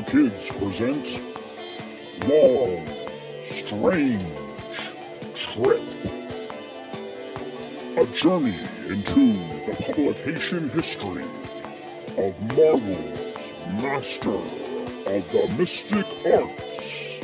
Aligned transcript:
The 0.00 0.12
kids 0.12 0.50
present 0.52 1.20
Long, 2.26 2.88
Strange 3.42 4.34
Trip. 5.34 5.82
A 7.98 8.06
journey 8.06 8.58
into 8.88 9.34
the 9.66 9.76
publication 9.78 10.70
history 10.70 11.26
of 12.16 12.34
Marvel's 12.56 13.52
master 13.82 14.40
of 15.06 15.32
the 15.32 15.54
mystic 15.58 16.06
arts. 16.24 17.20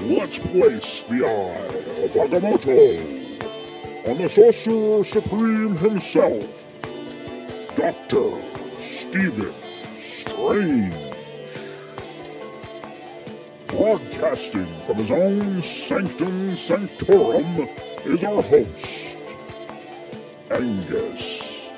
Let's 0.00 0.38
place 0.38 1.02
the 1.02 1.26
eye 1.26 2.04
of 2.04 2.12
Agamotto 2.12 4.08
on 4.08 4.18
the 4.18 4.28
Sorcerer 4.28 5.02
Supreme 5.02 5.76
himself, 5.76 6.82
Dr. 7.74 8.40
Stephen 8.80 9.61
Strange. 10.22 10.94
Broadcasting 13.66 14.80
from 14.82 14.98
his 14.98 15.10
own 15.10 15.60
sanctum 15.60 16.54
sanctorum 16.54 17.68
is 18.04 18.22
our 18.22 18.42
host, 18.42 19.18
Angus. 20.50 21.68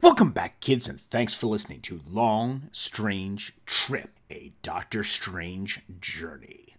Welcome 0.00 0.30
back, 0.30 0.60
kids, 0.60 0.88
and 0.88 1.00
thanks 1.00 1.34
for 1.34 1.48
listening 1.48 1.80
to 1.82 2.00
Long 2.08 2.70
Strange 2.72 3.54
Trip, 3.66 4.18
a 4.30 4.52
Doctor 4.62 5.04
Strange 5.04 5.82
journey. 6.00 6.75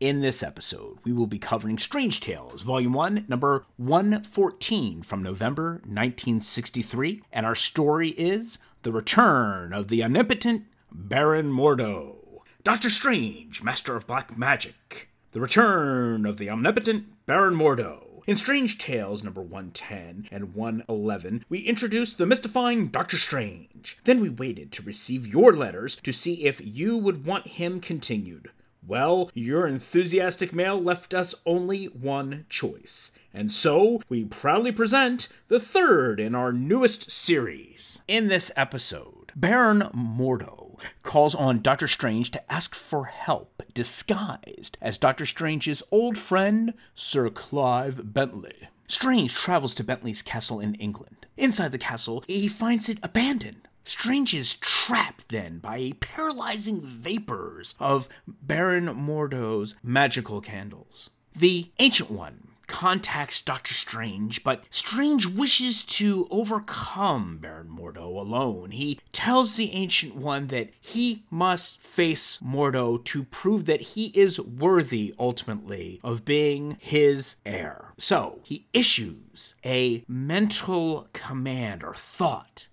In 0.00 0.20
this 0.20 0.42
episode, 0.42 0.98
we 1.04 1.12
will 1.12 1.28
be 1.28 1.38
covering 1.38 1.78
Strange 1.78 2.20
Tales, 2.20 2.62
Volume 2.62 2.92
1, 2.94 3.26
number 3.28 3.64
114 3.76 5.02
from 5.02 5.22
November 5.22 5.74
1963, 5.84 7.22
and 7.32 7.46
our 7.46 7.54
story 7.54 8.10
is 8.10 8.58
The 8.82 8.90
Return 8.90 9.72
of 9.72 9.86
the 9.86 10.02
Omnipotent 10.02 10.64
Baron 10.90 11.52
Mordo. 11.52 12.40
Doctor 12.64 12.90
Strange, 12.90 13.62
Master 13.62 13.94
of 13.94 14.08
Black 14.08 14.36
Magic. 14.36 15.10
The 15.30 15.40
Return 15.40 16.26
of 16.26 16.38
the 16.38 16.50
Omnipotent 16.50 17.06
Baron 17.26 17.54
Mordo. 17.54 18.22
In 18.26 18.34
Strange 18.34 18.78
Tales 18.78 19.22
number 19.22 19.42
110 19.42 20.26
and 20.32 20.56
111, 20.56 21.44
we 21.48 21.60
introduced 21.60 22.18
the 22.18 22.26
mystifying 22.26 22.88
Doctor 22.88 23.16
Strange. 23.16 23.96
Then 24.02 24.18
we 24.18 24.28
waited 24.28 24.72
to 24.72 24.82
receive 24.82 25.26
your 25.26 25.52
letters 25.52 25.94
to 25.96 26.12
see 26.12 26.46
if 26.46 26.60
you 26.64 26.96
would 26.96 27.26
want 27.26 27.46
him 27.46 27.80
continued. 27.80 28.50
Well, 28.86 29.30
your 29.34 29.66
enthusiastic 29.66 30.52
mail 30.52 30.80
left 30.80 31.14
us 31.14 31.34
only 31.46 31.86
one 31.86 32.44
choice. 32.48 33.12
And 33.32 33.50
so, 33.50 34.02
we 34.08 34.24
proudly 34.24 34.72
present 34.72 35.28
the 35.48 35.58
third 35.58 36.20
in 36.20 36.34
our 36.34 36.52
newest 36.52 37.10
series. 37.10 38.02
In 38.06 38.28
this 38.28 38.50
episode, 38.56 39.32
Baron 39.34 39.88
Mordo 39.94 40.78
calls 41.02 41.34
on 41.34 41.62
Doctor 41.62 41.88
Strange 41.88 42.30
to 42.32 42.52
ask 42.52 42.74
for 42.74 43.06
help, 43.06 43.62
disguised 43.72 44.76
as 44.82 44.98
Doctor 44.98 45.24
Strange's 45.24 45.82
old 45.90 46.18
friend, 46.18 46.74
Sir 46.94 47.30
Clive 47.30 48.12
Bentley. 48.12 48.68
Strange 48.86 49.34
travels 49.34 49.74
to 49.74 49.84
Bentley's 49.84 50.22
castle 50.22 50.60
in 50.60 50.74
England. 50.74 51.26
Inside 51.36 51.72
the 51.72 51.78
castle, 51.78 52.22
he 52.26 52.48
finds 52.48 52.88
it 52.88 52.98
abandoned. 53.02 53.66
Strange 53.84 54.34
is 54.34 54.56
trapped 54.56 55.28
then 55.28 55.58
by 55.58 55.76
a 55.76 55.92
paralyzing 55.94 56.80
vapors 56.80 57.74
of 57.78 58.08
Baron 58.26 58.86
Mordo's 58.86 59.74
magical 59.82 60.40
candles. 60.40 61.10
The 61.36 61.70
Ancient 61.78 62.10
One 62.10 62.48
contacts 62.66 63.42
Doctor 63.42 63.74
Strange, 63.74 64.42
but 64.42 64.64
Strange 64.70 65.26
wishes 65.26 65.84
to 65.84 66.26
overcome 66.30 67.38
Baron 67.38 67.68
Mordo 67.68 68.06
alone. 68.06 68.70
He 68.70 68.98
tells 69.12 69.56
the 69.56 69.72
Ancient 69.72 70.16
One 70.16 70.46
that 70.48 70.70
he 70.80 71.24
must 71.30 71.80
face 71.80 72.38
Mordo 72.42 73.02
to 73.04 73.24
prove 73.24 73.66
that 73.66 73.80
he 73.80 74.06
is 74.06 74.40
worthy 74.40 75.14
ultimately 75.18 76.00
of 76.02 76.24
being 76.24 76.76
his 76.80 77.36
heir. 77.44 77.92
So 77.98 78.40
he 78.42 78.66
issues 78.72 79.54
a 79.64 80.04
mental 80.08 81.08
command 81.12 81.84
or 81.84 81.94
thought 81.94 82.68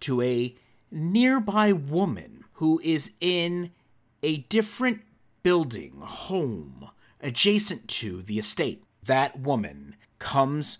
to 0.00 0.22
a 0.22 0.54
nearby 0.90 1.72
woman 1.72 2.44
who 2.54 2.80
is 2.82 3.12
in 3.20 3.70
a 4.22 4.38
different 4.38 5.02
building, 5.42 6.00
home, 6.00 6.90
adjacent 7.20 7.88
to 7.88 8.22
the 8.22 8.38
estate. 8.38 8.82
That 9.04 9.38
woman 9.38 9.96
comes 10.18 10.78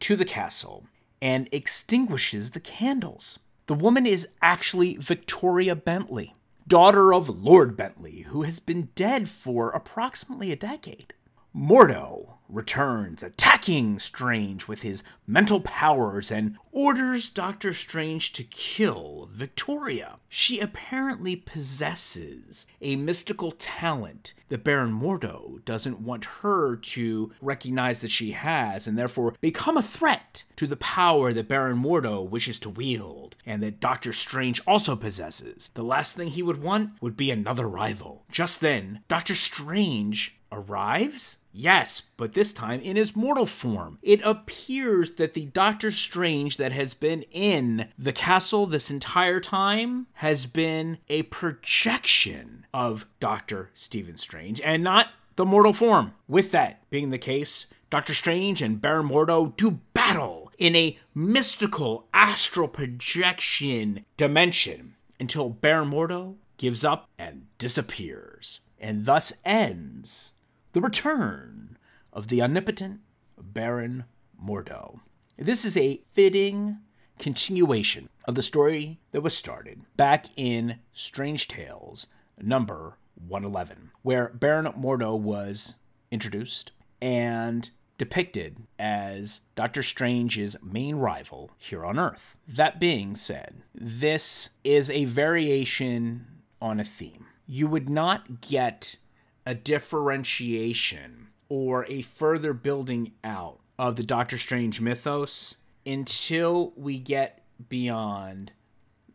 to 0.00 0.16
the 0.16 0.24
castle 0.24 0.84
and 1.20 1.48
extinguishes 1.52 2.50
the 2.50 2.60
candles. 2.60 3.38
The 3.66 3.74
woman 3.74 4.06
is 4.06 4.28
actually 4.40 4.96
Victoria 4.96 5.74
Bentley, 5.74 6.34
daughter 6.68 7.12
of 7.12 7.28
Lord 7.28 7.76
Bentley, 7.76 8.20
who 8.28 8.42
has 8.42 8.60
been 8.60 8.90
dead 8.94 9.28
for 9.28 9.70
approximately 9.70 10.52
a 10.52 10.56
decade. 10.56 11.14
Mordo 11.54 12.35
returns, 12.48 13.22
attacking 13.22 13.98
Strange 13.98 14.68
with 14.68 14.82
his 14.82 15.02
mental 15.26 15.60
powers 15.60 16.30
and 16.30 16.56
orders 16.72 17.30
Doctor 17.30 17.72
Strange 17.72 18.32
to 18.32 18.44
kill 18.44 19.28
Victoria. 19.32 20.16
She 20.28 20.60
apparently 20.60 21.36
possesses 21.36 22.66
a 22.80 22.96
mystical 22.96 23.52
talent 23.52 24.34
that 24.48 24.64
Baron 24.64 24.92
Mordo 24.92 25.64
doesn't 25.64 26.00
want 26.00 26.24
her 26.42 26.76
to 26.76 27.32
recognize 27.40 28.00
that 28.00 28.10
she 28.10 28.32
has 28.32 28.86
and 28.86 28.98
therefore 28.98 29.34
become 29.40 29.76
a 29.76 29.82
threat 29.82 30.44
to 30.56 30.66
the 30.66 30.76
power 30.76 31.32
that 31.32 31.48
Baron 31.48 31.82
Mordo 31.82 32.28
wishes 32.28 32.58
to 32.60 32.70
wield 32.70 33.36
and 33.44 33.62
that 33.62 33.80
Doctor 33.80 34.12
Strange 34.12 34.60
also 34.66 34.96
possesses. 34.96 35.70
The 35.74 35.82
last 35.82 36.16
thing 36.16 36.28
he 36.28 36.42
would 36.42 36.62
want 36.62 36.90
would 37.00 37.16
be 37.16 37.30
another 37.30 37.68
rival. 37.68 38.24
Just 38.30 38.60
then, 38.60 39.00
Doctor 39.08 39.34
Strange 39.34 40.36
arrives? 40.52 41.38
Yes, 41.58 42.02
but 42.18 42.34
this 42.34 42.52
time 42.52 42.80
in 42.80 42.96
his 42.96 43.16
mortal 43.16 43.46
form. 43.46 43.98
It 44.02 44.20
appears 44.22 45.12
that 45.12 45.32
the 45.32 45.46
Doctor 45.46 45.90
Strange 45.90 46.58
that 46.58 46.72
has 46.72 46.92
been 46.92 47.22
in 47.30 47.88
the 47.98 48.12
castle 48.12 48.66
this 48.66 48.90
entire 48.90 49.40
time 49.40 50.06
has 50.14 50.44
been 50.44 50.98
a 51.08 51.22
projection 51.22 52.66
of 52.74 53.06
Doctor 53.20 53.70
Stephen 53.72 54.18
Strange 54.18 54.60
and 54.60 54.84
not 54.84 55.08
the 55.36 55.46
mortal 55.46 55.72
form. 55.72 56.12
With 56.28 56.50
that 56.50 56.82
being 56.90 57.08
the 57.08 57.16
case, 57.16 57.64
Doctor 57.88 58.12
Strange 58.12 58.60
and 58.60 58.78
Baron 58.78 59.08
Mordo 59.08 59.56
do 59.56 59.80
battle 59.94 60.52
in 60.58 60.76
a 60.76 60.98
mystical 61.14 62.06
astral 62.12 62.68
projection 62.68 64.04
dimension 64.18 64.94
until 65.18 65.48
Baron 65.48 65.90
Mordo 65.90 66.34
gives 66.58 66.84
up 66.84 67.08
and 67.18 67.46
disappears. 67.56 68.60
And 68.78 69.06
thus 69.06 69.32
ends 69.42 70.34
the 70.76 70.82
return 70.82 71.78
of 72.12 72.28
the 72.28 72.42
omnipotent 72.42 73.00
Baron 73.40 74.04
Mordo. 74.38 75.00
This 75.38 75.64
is 75.64 75.74
a 75.74 76.02
fitting 76.12 76.80
continuation 77.18 78.10
of 78.26 78.34
the 78.34 78.42
story 78.42 79.00
that 79.12 79.22
was 79.22 79.34
started 79.34 79.80
back 79.96 80.26
in 80.36 80.80
Strange 80.92 81.48
Tales 81.48 82.08
number 82.38 82.98
111, 83.14 83.90
where 84.02 84.28
Baron 84.34 84.66
Mordo 84.78 85.18
was 85.18 85.76
introduced 86.10 86.72
and 87.00 87.70
depicted 87.96 88.58
as 88.78 89.40
Doctor 89.54 89.82
Strange's 89.82 90.56
main 90.62 90.96
rival 90.96 91.52
here 91.56 91.86
on 91.86 91.98
Earth. 91.98 92.36
That 92.46 92.78
being 92.78 93.16
said, 93.16 93.62
this 93.74 94.50
is 94.62 94.90
a 94.90 95.06
variation 95.06 96.26
on 96.60 96.78
a 96.78 96.84
theme. 96.84 97.24
You 97.46 97.66
would 97.66 97.88
not 97.88 98.42
get 98.42 98.96
a 99.46 99.54
differentiation 99.54 101.28
or 101.48 101.86
a 101.86 102.02
further 102.02 102.52
building 102.52 103.12
out 103.22 103.60
of 103.78 103.96
the 103.96 104.02
Doctor 104.02 104.36
Strange 104.36 104.80
mythos 104.80 105.56
until 105.86 106.72
we 106.76 106.98
get 106.98 107.44
beyond 107.68 108.52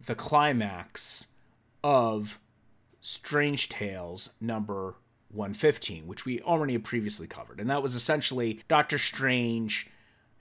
the 0.05 0.15
climax 0.15 1.27
of 1.83 2.39
Strange 3.01 3.67
Tales 3.67 4.29
number 4.39 4.95
115, 5.29 6.07
which 6.07 6.25
we 6.25 6.39
already 6.41 6.77
previously 6.77 7.27
covered. 7.27 7.59
And 7.59 7.69
that 7.69 7.83
was 7.83 7.95
essentially 7.95 8.61
Doctor 8.67 8.97
Strange 8.97 9.89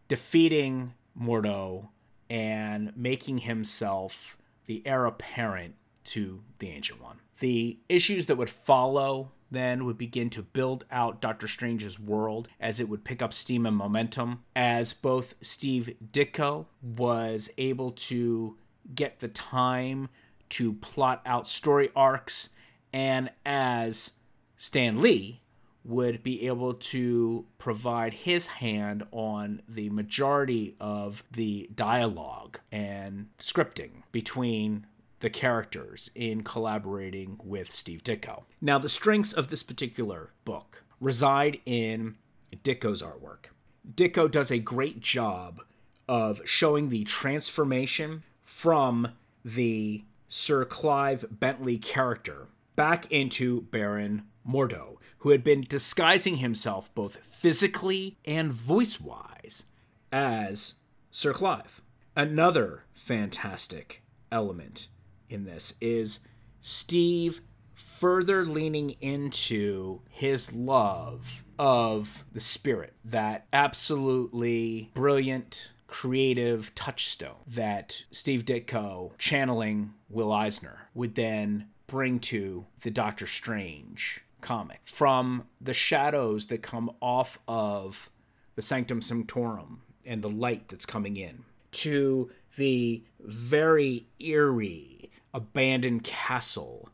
defeating 0.08 0.94
Mordo 1.20 1.88
and 2.28 2.93
making 2.96 3.38
himself 3.38 4.36
the 4.66 4.86
heir 4.86 5.06
apparent 5.06 5.75
to 6.04 6.43
the 6.60 6.69
Ancient 6.69 7.02
One. 7.02 7.19
The 7.40 7.78
issues 7.88 8.26
that 8.26 8.36
would 8.36 8.50
follow 8.50 9.32
then 9.50 9.85
would 9.85 9.99
begin 9.99 10.31
to 10.31 10.43
build 10.43 10.85
out 10.91 11.20
Doctor 11.20 11.49
Strange's 11.49 11.99
world 11.99 12.49
as 12.61 12.81
it 12.81 12.88
would 12.88 13.05
pick 13.05 13.20
up 13.20 13.32
steam 13.32 13.67
and 13.67 13.76
momentum, 13.76 14.44
as 14.55 14.93
both 14.93 15.35
Steve 15.41 15.94
Ditko 16.12 16.67
was 16.82 17.50
able 17.58 17.93
to 17.93 18.56
get 18.94 19.20
the 19.20 19.29
time 19.29 20.08
to 20.50 20.75
plot 20.75 21.23
out 21.25 21.47
story 21.47 21.91
arcs, 21.94 22.50
and 22.93 23.31
as 23.44 24.12
Stan 24.56 25.00
Lee 25.00 25.41
would 25.85 26.23
be 26.23 26.46
able 26.46 26.75
to 26.75 27.46
provide 27.58 28.12
his 28.12 28.46
hand 28.46 29.03
on 29.12 29.62
the 29.69 29.88
majority 29.91 30.76
of 30.79 31.25
the 31.31 31.70
dialogue 31.75 32.61
and 32.70 33.29
scripting 33.38 33.91
between 34.12 34.87
the 35.20 35.31
characters 35.31 36.11
in 36.14 36.43
collaborating 36.43 37.38
with 37.43 37.70
Steve 37.70 38.02
Ditko. 38.02 38.44
Now, 38.61 38.78
the 38.78 38.88
strengths 38.88 39.32
of 39.32 39.49
this 39.49 39.62
particular 39.62 40.32
book 40.44 40.82
reside 40.99 41.61
in 41.64 42.17
Ditko's 42.64 43.02
artwork. 43.02 43.46
Ditko 43.94 44.31
does 44.31 44.50
a 44.50 44.58
great 44.58 45.00
job 45.00 45.62
of 46.08 46.43
showing 46.44 46.88
the 46.88 47.05
transformation 47.05 48.25
from 48.43 49.12
the 49.44 50.05
Sir 50.28 50.64
Clive 50.64 51.25
Bentley 51.31 51.78
character 51.78 52.49
back 52.76 53.11
into 53.11 53.62
Baron 53.62 54.25
Mordo, 54.49 54.96
who 55.19 55.31
had 55.31 55.44
been 55.44 55.62
disguising 55.62 56.37
himself 56.37 56.93
both 56.94 57.17
physically 57.17 58.17
and 58.25 58.52
voice 58.52 59.00
wise 59.00 59.67
as 60.12 60.75
Sir 61.11 61.32
Clive. 61.32 61.82
Another 62.17 62.84
fantastic 62.93 64.02
element 64.32 64.88
in 65.31 65.44
this 65.44 65.75
is 65.81 66.19
Steve 66.61 67.41
further 67.75 68.44
leaning 68.44 68.91
into 69.00 70.00
his 70.09 70.53
love 70.53 71.44
of 71.59 72.25
the 72.32 72.41
spirit, 72.41 72.94
that 73.05 73.47
absolutely 73.53 74.91
brilliant, 74.94 75.73
creative 75.87 76.75
touchstone 76.75 77.35
that 77.47 78.05
Steve 78.11 78.44
Ditko 78.44 79.12
channeling 79.19 79.93
Will 80.09 80.32
Eisner 80.32 80.88
would 80.94 81.15
then 81.15 81.69
bring 81.87 82.21
to 82.21 82.67
the 82.82 82.91
Doctor 82.91 83.27
Strange 83.27 84.23
comic. 84.41 84.81
From 84.85 85.44
the 85.61 85.75
shadows 85.75 86.47
that 86.47 86.62
come 86.62 86.91
off 87.03 87.38
of 87.47 88.09
the 88.55 88.62
Sanctum 88.62 89.03
Sanctorum 89.03 89.82
and 90.06 90.23
the 90.23 90.31
light 90.31 90.69
that's 90.69 90.87
coming 90.87 91.17
in 91.17 91.44
to 91.73 92.31
the 92.56 93.03
very 93.21 94.06
eerie 94.19 95.00
abandoned 95.32 96.05
castle 96.05 96.88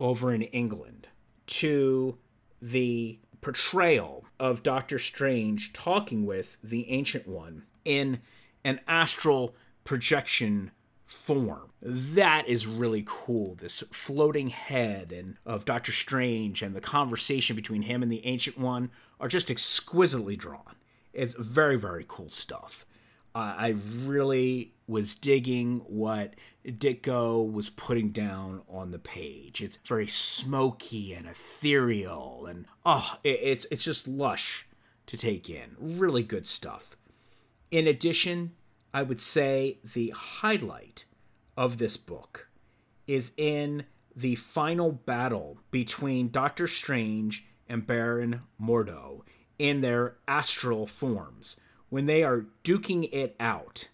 over 0.00 0.32
in 0.32 0.42
England 0.42 1.08
to 1.46 2.18
the 2.60 3.18
portrayal 3.40 4.24
of 4.38 4.62
Doctor 4.62 4.98
Strange 4.98 5.72
talking 5.72 6.24
with 6.24 6.56
the 6.62 6.88
Ancient 6.90 7.26
One 7.26 7.64
in 7.84 8.20
an 8.64 8.80
astral 8.86 9.54
projection 9.84 10.70
form. 11.04 11.72
That 11.82 12.48
is 12.48 12.66
really 12.66 13.02
cool. 13.04 13.56
This 13.56 13.82
floating 13.90 14.48
head 14.48 15.12
and 15.12 15.36
of 15.44 15.64
Doctor 15.64 15.92
Strange 15.92 16.62
and 16.62 16.74
the 16.74 16.80
conversation 16.80 17.56
between 17.56 17.82
him 17.82 18.02
and 18.02 18.10
the 18.10 18.24
Ancient 18.24 18.58
One 18.58 18.90
are 19.20 19.28
just 19.28 19.50
exquisitely 19.50 20.36
drawn. 20.36 20.76
It's 21.12 21.34
very 21.34 21.76
very 21.76 22.04
cool 22.08 22.30
stuff. 22.30 22.86
Uh, 23.34 23.54
I 23.56 23.76
really 24.04 24.74
was 24.86 25.14
digging 25.14 25.80
what 25.86 26.34
Ditko 26.66 27.50
was 27.50 27.70
putting 27.70 28.10
down 28.10 28.62
on 28.68 28.90
the 28.90 28.98
page. 28.98 29.62
It's 29.62 29.78
very 29.86 30.06
smoky 30.06 31.14
and 31.14 31.26
ethereal, 31.26 32.46
and 32.46 32.66
oh, 32.84 33.18
it, 33.24 33.40
it's 33.42 33.66
it's 33.70 33.84
just 33.84 34.06
lush 34.06 34.66
to 35.06 35.16
take 35.16 35.48
in. 35.48 35.76
Really 35.78 36.22
good 36.22 36.46
stuff. 36.46 36.96
In 37.70 37.86
addition, 37.86 38.52
I 38.92 39.02
would 39.02 39.20
say 39.20 39.78
the 39.94 40.10
highlight 40.10 41.06
of 41.56 41.78
this 41.78 41.96
book 41.96 42.48
is 43.06 43.32
in 43.36 43.84
the 44.14 44.34
final 44.36 44.92
battle 44.92 45.58
between 45.70 46.30
Doctor 46.30 46.66
Strange 46.66 47.46
and 47.68 47.86
Baron 47.86 48.42
Mordo 48.60 49.22
in 49.58 49.80
their 49.80 50.16
astral 50.28 50.86
forms. 50.86 51.56
When 51.92 52.06
they 52.06 52.22
are 52.22 52.46
duking 52.64 53.10
it 53.12 53.36
out 53.38 53.88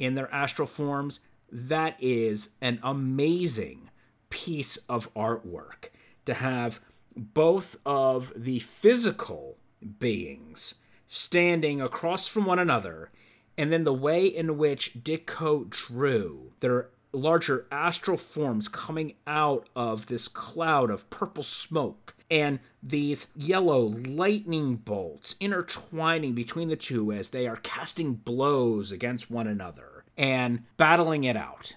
in 0.00 0.16
their 0.16 0.28
astral 0.34 0.66
forms, 0.66 1.20
that 1.48 1.96
is 2.00 2.50
an 2.60 2.80
amazing 2.82 3.88
piece 4.30 4.78
of 4.88 5.14
artwork 5.14 5.90
to 6.24 6.34
have 6.34 6.80
both 7.16 7.76
of 7.86 8.32
the 8.34 8.58
physical 8.58 9.58
beings 10.00 10.74
standing 11.06 11.80
across 11.80 12.26
from 12.26 12.46
one 12.46 12.58
another 12.58 13.12
and 13.56 13.72
then 13.72 13.84
the 13.84 13.94
way 13.94 14.26
in 14.26 14.58
which 14.58 14.94
Ditko 15.04 15.70
drew 15.70 16.50
their 16.58 16.88
larger 17.12 17.66
astral 17.70 18.16
forms 18.16 18.66
coming 18.66 19.14
out 19.24 19.68
of 19.76 20.06
this 20.06 20.26
cloud 20.26 20.90
of 20.90 21.08
purple 21.10 21.44
smoke 21.44 22.15
and 22.30 22.58
these 22.82 23.28
yellow 23.34 23.80
lightning 23.82 24.76
bolts 24.76 25.36
intertwining 25.40 26.34
between 26.34 26.68
the 26.68 26.76
two 26.76 27.12
as 27.12 27.30
they 27.30 27.46
are 27.46 27.56
casting 27.56 28.14
blows 28.14 28.92
against 28.92 29.30
one 29.30 29.46
another 29.46 30.04
and 30.16 30.64
battling 30.76 31.24
it 31.24 31.36
out. 31.36 31.76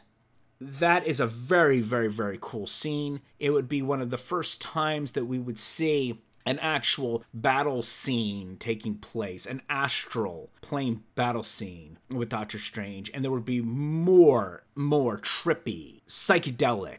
That 0.62 1.08
is 1.08 1.20
a 1.20 1.28
very, 1.28 1.82
very, 1.82 2.10
very 2.10 2.38
cool 2.42 2.68
scene. 2.68 3.22
It 3.40 3.52
would 3.52 3.70
be 3.70 3.82
one 3.82 4.02
of 4.02 4.10
the 4.10 4.18
first 4.18 4.60
times 4.60 5.12
that 5.12 5.26
we 5.26 5.40
would 5.40 5.60
see 5.60 6.22
an 6.46 6.60
actual 6.60 7.24
battle 7.34 7.82
scene 7.82 8.58
taking 8.58 8.96
place, 8.96 9.46
an 9.46 9.62
astral 9.70 10.50
plane 10.62 11.04
battle 11.16 11.44
scene 11.44 11.98
with 12.10 12.30
Doctor 12.30 12.60
Strange, 12.60 13.12
and 13.14 13.24
there 13.24 13.32
would 13.32 13.46
be 13.46 13.62
more, 13.62 14.64
more 14.76 15.18
trippy, 15.18 16.02
psychedelic 16.08 16.98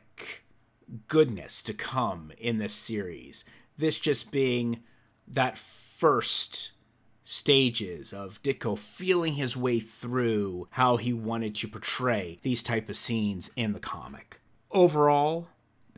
goodness 1.09 1.63
to 1.63 1.75
come 1.75 2.33
in 2.39 2.59
this 2.59 2.75
series. 2.75 3.45
This 3.77 3.99
just 3.99 4.31
being 4.31 4.83
that 5.27 5.59
first 5.59 6.73
stages 7.23 8.13
of 8.13 8.43
Ditko 8.43 8.77
feeling 8.77 9.35
his 9.35 9.57
way 9.57 9.79
through 9.79 10.67
how 10.71 10.97
he 10.97 11.13
wanted 11.13 11.55
to 11.57 11.69
portray 11.69 12.41
these 12.43 12.63
type 12.63 12.89
of 12.89 12.97
scenes 12.97 13.51
in 13.55 13.73
the 13.73 13.79
comic. 13.79 14.41
Overall, 14.71 15.49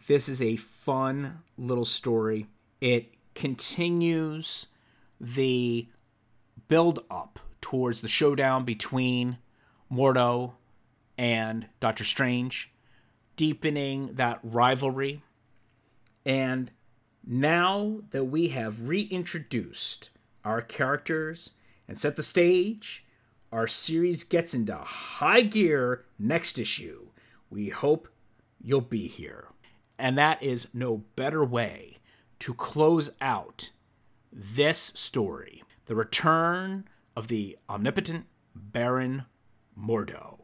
this 0.06 0.29
is 0.29 0.43
a 0.43 0.56
fun 0.56 1.38
little 1.56 1.85
story. 1.85 2.49
It 2.81 3.15
continues 3.35 4.67
the 5.21 5.88
build 6.69 7.05
up 7.11 7.38
towards 7.61 8.00
the 8.00 8.09
showdown 8.09 8.65
between 8.65 9.38
Mordo 9.91 10.53
and 11.17 11.67
Doctor 11.81 12.05
Strange, 12.05 12.72
deepening 13.37 14.14
that 14.14 14.40
rivalry. 14.43 15.23
And 16.25 16.70
now 17.25 18.00
that 18.11 18.25
we 18.25 18.49
have 18.49 18.88
reintroduced 18.88 20.11
our 20.44 20.61
characters 20.61 21.52
and 21.87 21.99
set 21.99 22.17
the 22.17 22.23
stage, 22.23 23.05
our 23.50 23.67
series 23.67 24.25
gets 24.25 24.55
into 24.55 24.76
high 24.76 25.43
gear 25.43 26.04
next 26.18 26.59
issue. 26.59 27.09
We 27.50 27.68
hope 27.68 28.09
you'll 28.61 28.80
be 28.80 29.09
here. 29.09 29.49
And 29.99 30.16
that 30.18 30.42
is 30.42 30.68
no 30.73 31.04
better 31.16 31.45
way 31.45 31.97
to 32.40 32.54
close 32.54 33.11
out 33.21 33.71
this 34.33 34.78
story 34.78 35.62
the 35.87 35.95
return 35.95 36.88
of 37.14 37.28
the 37.28 37.59
omnipotent 37.68 38.25
Baron 38.54 39.25
Mordo. 39.78 40.41